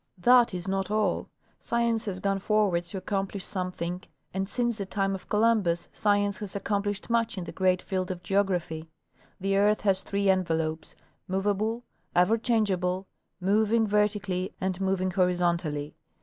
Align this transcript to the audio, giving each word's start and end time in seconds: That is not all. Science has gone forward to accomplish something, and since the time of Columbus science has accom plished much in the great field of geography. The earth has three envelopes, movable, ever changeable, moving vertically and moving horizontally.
That 0.17 0.51
is 0.51 0.67
not 0.67 0.89
all. 0.89 1.29
Science 1.59 2.05
has 2.05 2.19
gone 2.19 2.39
forward 2.39 2.85
to 2.85 2.97
accomplish 2.97 3.45
something, 3.45 4.01
and 4.33 4.49
since 4.49 4.79
the 4.79 4.85
time 4.87 5.13
of 5.13 5.29
Columbus 5.29 5.89
science 5.93 6.39
has 6.39 6.55
accom 6.55 6.81
plished 6.81 7.11
much 7.11 7.37
in 7.37 7.43
the 7.43 7.51
great 7.51 7.83
field 7.83 8.09
of 8.09 8.23
geography. 8.23 8.89
The 9.39 9.57
earth 9.57 9.81
has 9.81 10.01
three 10.01 10.27
envelopes, 10.27 10.95
movable, 11.27 11.83
ever 12.15 12.39
changeable, 12.39 13.05
moving 13.39 13.85
vertically 13.85 14.55
and 14.59 14.81
moving 14.81 15.11
horizontally. 15.11 15.93